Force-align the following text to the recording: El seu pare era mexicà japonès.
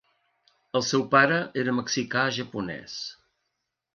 El 0.79 0.83
seu 0.91 1.03
pare 1.11 1.37
era 1.65 1.77
mexicà 1.81 2.25
japonès. 2.39 2.99